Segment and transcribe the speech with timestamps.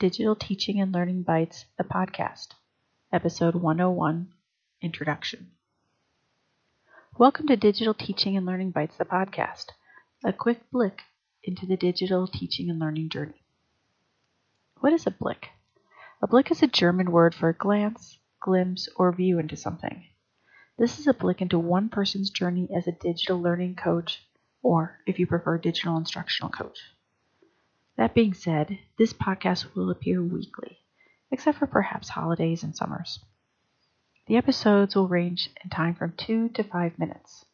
[0.00, 2.48] Digital Teaching and Learning Bites, the podcast,
[3.12, 4.26] Episode 101
[4.82, 5.52] Introduction.
[7.16, 9.66] Welcome to Digital Teaching and Learning Bites, the podcast,
[10.24, 11.02] a quick blick
[11.44, 13.44] into the digital teaching and learning journey.
[14.80, 15.50] What is a blick?
[16.20, 20.06] A blick is a German word for a glance, glimpse, or view into something.
[20.76, 24.26] This is a blick into one person's journey as a digital learning coach,
[24.60, 26.80] or if you prefer, digital instructional coach.
[27.96, 30.78] That being said, this podcast will appear weekly,
[31.30, 33.20] except for perhaps holidays and summers.
[34.26, 37.44] The episodes will range in time from two to five minutes.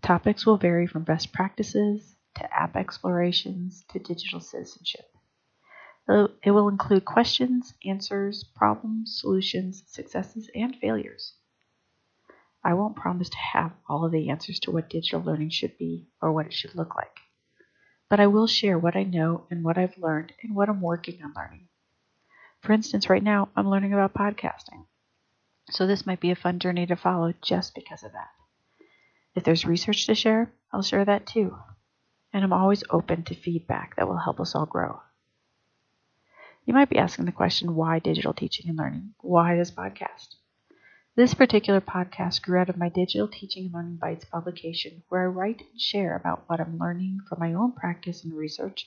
[0.00, 5.14] Topics will vary from best practices to app explorations to digital citizenship.
[6.08, 11.34] It will include questions, answers, problems, solutions, successes, and failures.
[12.64, 16.08] I won't promise to have all of the answers to what digital learning should be
[16.22, 17.18] or what it should look like
[18.12, 21.22] but I will share what I know and what I've learned and what I'm working
[21.24, 21.68] on learning.
[22.60, 24.84] For instance, right now I'm learning about podcasting.
[25.70, 28.28] So this might be a fun journey to follow just because of that.
[29.34, 31.56] If there's research to share, I'll share that too.
[32.34, 35.00] And I'm always open to feedback that will help us all grow.
[36.66, 39.14] You might be asking the question why digital teaching and learning?
[39.22, 40.34] Why this podcast?
[41.14, 45.26] This particular podcast grew out of my Digital Teaching and Learning Bites publication, where I
[45.26, 48.86] write and share about what I'm learning from my own practice and research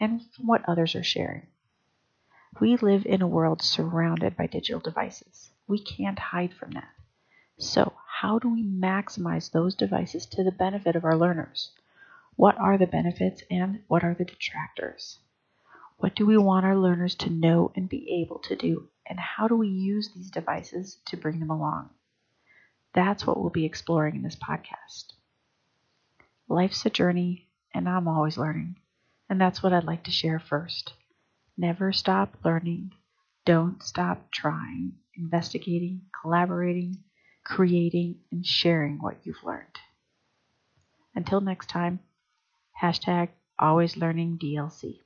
[0.00, 1.48] and from what others are sharing.
[2.58, 5.50] We live in a world surrounded by digital devices.
[5.68, 6.94] We can't hide from that.
[7.58, 11.72] So, how do we maximize those devices to the benefit of our learners?
[12.36, 15.18] What are the benefits and what are the detractors?
[15.98, 18.88] What do we want our learners to know and be able to do?
[19.08, 21.90] And how do we use these devices to bring them along?
[22.94, 25.12] That's what we'll be exploring in this podcast.
[26.48, 28.76] Life's a journey, and I'm always learning.
[29.28, 30.92] And that's what I'd like to share first.
[31.56, 32.92] Never stop learning.
[33.44, 36.98] Don't stop trying, investigating, collaborating,
[37.44, 39.78] creating, and sharing what you've learned.
[41.14, 42.00] Until next time,
[42.82, 45.05] hashtag always learning DLC.